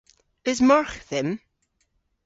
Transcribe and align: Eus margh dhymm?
Eus 0.49 0.59
margh 0.67 0.97
dhymm? 1.09 1.31